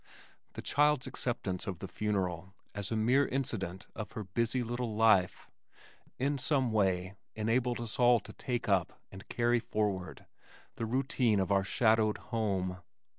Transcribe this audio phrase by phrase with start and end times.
[0.53, 5.51] The child's acceptance of the funeral as a mere incident of her busy little life,
[6.17, 10.25] in some way enabled us all to take up and carry forward
[10.77, 12.79] the routine of our shadowed home.